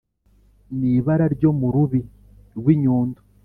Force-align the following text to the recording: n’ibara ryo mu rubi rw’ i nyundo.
n’ibara 0.77 1.25
ryo 1.35 1.49
mu 1.59 1.67
rubi 1.73 2.01
rw’ 2.57 2.65
i 2.73 2.75
nyundo. 2.81 3.21